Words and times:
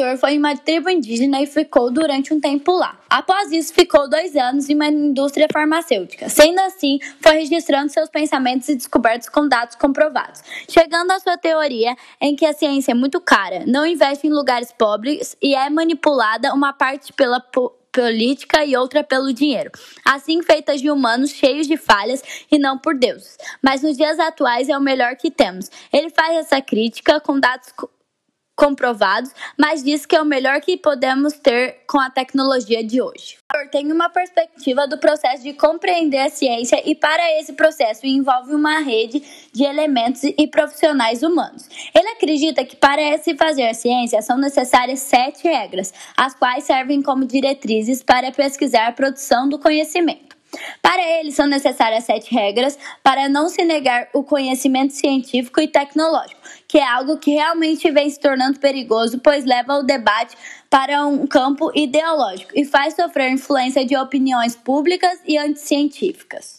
doutor 0.00 0.16
foi 0.16 0.34
em 0.34 0.38
uma 0.38 0.56
tribo 0.56 0.88
indígena 0.88 1.42
e 1.42 1.46
ficou 1.46 1.90
durante 1.90 2.32
um 2.32 2.40
tempo 2.40 2.72
lá. 2.72 2.98
Após 3.08 3.52
isso, 3.52 3.74
ficou 3.74 4.08
dois 4.08 4.34
anos 4.34 4.68
em 4.68 4.74
uma 4.74 4.86
indústria 4.86 5.46
farmacêutica. 5.52 6.28
Sendo 6.28 6.58
assim, 6.60 6.98
foi 7.20 7.34
registrando 7.34 7.92
seus 7.92 8.08
pensamentos 8.08 8.68
e 8.68 8.74
descobertos 8.74 9.28
com 9.28 9.46
dados 9.46 9.76
comprovados, 9.76 10.42
chegando 10.68 11.10
à 11.10 11.18
sua 11.18 11.36
teoria 11.36 11.94
em 12.20 12.34
que 12.34 12.46
a 12.46 12.52
ciência 12.52 12.92
é 12.92 12.94
muito 12.94 13.20
cara, 13.20 13.64
não 13.66 13.86
investe 13.86 14.26
em 14.26 14.30
lugares 14.30 14.72
pobres 14.72 15.36
e 15.42 15.54
é 15.54 15.68
manipulada 15.68 16.54
uma 16.54 16.72
parte 16.72 17.12
pela 17.12 17.40
política 17.92 18.64
e 18.64 18.76
outra 18.76 19.02
pelo 19.02 19.32
dinheiro, 19.32 19.70
assim 20.04 20.42
feitas 20.42 20.80
de 20.80 20.90
humanos 20.90 21.30
cheios 21.30 21.66
de 21.66 21.76
falhas 21.76 22.22
e 22.50 22.58
não 22.58 22.78
por 22.78 22.96
deuses. 22.96 23.36
Mas 23.60 23.82
nos 23.82 23.96
dias 23.96 24.18
atuais 24.18 24.68
é 24.68 24.78
o 24.78 24.80
melhor 24.80 25.16
que 25.16 25.30
temos. 25.30 25.68
Ele 25.92 26.08
faz 26.08 26.36
essa 26.36 26.62
crítica 26.62 27.20
com 27.20 27.38
dados 27.38 27.72
comprovados, 28.60 29.30
mas 29.56 29.82
diz 29.82 30.04
que 30.04 30.14
é 30.14 30.20
o 30.20 30.24
melhor 30.24 30.60
que 30.60 30.76
podemos 30.76 31.32
ter 31.32 31.78
com 31.86 31.98
a 31.98 32.10
tecnologia 32.10 32.84
de 32.84 33.00
hoje. 33.00 33.38
Tem 33.72 33.90
uma 33.90 34.10
perspectiva 34.10 34.86
do 34.86 34.98
processo 34.98 35.42
de 35.42 35.54
compreender 35.54 36.18
a 36.18 36.28
ciência 36.28 36.82
e 36.84 36.94
para 36.94 37.40
esse 37.40 37.54
processo 37.54 38.06
envolve 38.06 38.54
uma 38.54 38.80
rede 38.80 39.22
de 39.50 39.64
elementos 39.64 40.22
e 40.24 40.46
profissionais 40.46 41.22
humanos. 41.22 41.66
Ele 41.94 42.08
acredita 42.10 42.62
que 42.62 42.76
para 42.76 43.16
se 43.16 43.34
fazer 43.34 43.66
a 43.66 43.72
ciência 43.72 44.20
são 44.20 44.36
necessárias 44.36 45.00
sete 45.00 45.48
regras, 45.48 45.94
as 46.14 46.34
quais 46.34 46.64
servem 46.64 47.00
como 47.00 47.24
diretrizes 47.24 48.02
para 48.02 48.30
pesquisar 48.30 48.88
a 48.88 48.92
produção 48.92 49.48
do 49.48 49.58
conhecimento. 49.58 50.39
Para 50.82 51.02
ele, 51.02 51.30
são 51.30 51.46
necessárias 51.46 52.04
sete 52.04 52.34
regras 52.34 52.78
para 53.02 53.28
não 53.28 53.48
se 53.48 53.64
negar 53.64 54.08
o 54.12 54.24
conhecimento 54.24 54.92
científico 54.92 55.60
e 55.60 55.68
tecnológico, 55.68 56.40
que 56.66 56.78
é 56.78 56.86
algo 56.86 57.18
que 57.18 57.32
realmente 57.32 57.90
vem 57.90 58.10
se 58.10 58.18
tornando 58.18 58.58
perigoso, 58.58 59.20
pois 59.20 59.44
leva 59.44 59.78
o 59.78 59.82
debate 59.82 60.36
para 60.68 61.06
um 61.06 61.26
campo 61.26 61.70
ideológico 61.74 62.52
e 62.54 62.64
faz 62.64 62.94
sofrer 62.94 63.30
influência 63.30 63.84
de 63.84 63.96
opiniões 63.96 64.56
públicas 64.56 65.20
e 65.24 65.38
anticientíficas. 65.38 66.58